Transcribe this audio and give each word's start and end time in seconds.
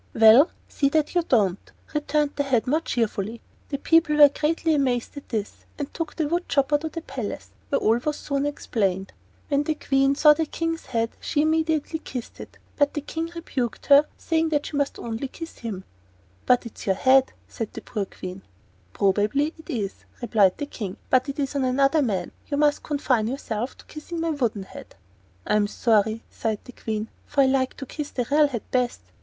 "Well, 0.15 0.49
see 0.67 0.89
that 0.89 1.13
you 1.13 1.21
don't," 1.21 1.71
returned 1.93 2.31
the 2.35 2.41
head 2.41 2.65
more 2.65 2.81
cheerfully. 2.81 3.39
The 3.69 3.77
people 3.77 4.15
were 4.15 4.29
greatly 4.29 4.73
amazed 4.73 5.15
at 5.15 5.29
this, 5.29 5.53
and 5.77 5.93
took 5.93 6.15
the 6.15 6.27
wood 6.27 6.49
chopper 6.49 6.79
to 6.79 6.89
the 6.89 7.01
palace, 7.03 7.51
where 7.69 7.77
all 7.77 7.99
was 7.99 8.17
soon 8.17 8.47
explained. 8.47 9.13
When 9.49 9.61
the 9.61 9.75
Queen 9.75 10.15
saw 10.15 10.33
the 10.33 10.47
King's 10.47 10.87
head 10.87 11.11
she 11.19 11.43
immediately 11.43 11.99
kissed 11.99 12.39
it; 12.39 12.57
but 12.77 12.95
the 12.95 13.01
King 13.01 13.29
rebuked 13.35 13.85
her, 13.85 14.07
saying 14.17 14.51
she 14.63 14.75
must 14.75 14.95
kiss 14.95 15.03
only 15.05 15.29
him. 15.69 15.83
"But 16.47 16.65
it 16.65 16.79
is 16.79 16.87
your 16.87 16.95
head," 16.95 17.33
said 17.47 17.71
the 17.73 17.81
poor 17.81 18.05
Queen. 18.05 18.41
"Probably 18.93 19.53
it 19.55 19.69
is," 19.69 19.93
replied 20.19 20.57
the 20.57 20.65
King; 20.65 20.97
"but 21.11 21.29
it 21.29 21.37
is 21.37 21.53
on 21.55 21.63
another 21.63 22.01
man. 22.01 22.31
You 22.47 22.57
must 22.57 22.81
confine 22.81 23.27
yourself 23.27 23.77
to 23.77 23.85
kissing 23.85 24.19
my 24.19 24.31
wooden 24.31 24.63
head." 24.63 24.95
"I'm 25.45 25.67
sorry," 25.67 26.23
sighed 26.31 26.61
the 26.65 26.71
Queen, 26.71 27.09
"for 27.27 27.41
I 27.41 27.45
like 27.45 27.77
to 27.77 27.85
kiss 27.85 28.09
the 28.09 28.25
real 28.31 28.47
head 28.47 28.63
best." 28.71 29.01